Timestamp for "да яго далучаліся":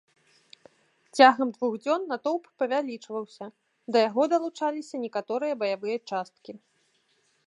3.97-4.95